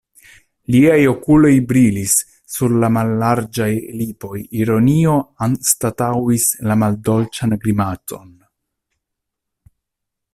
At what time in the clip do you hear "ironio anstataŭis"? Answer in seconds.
4.63-6.49